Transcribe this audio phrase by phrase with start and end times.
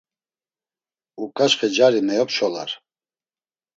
[1.23, 2.69] Uǩaçxe cari meyopşolar.